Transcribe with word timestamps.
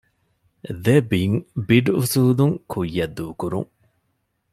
ދެ 0.83 0.95
ބިން 1.09 1.37
ބިޑް 1.67 1.91
އުސޫލުން 1.97 2.55
ކުއްޔަށް 2.71 3.13
ދޫކުރުން 3.17 3.69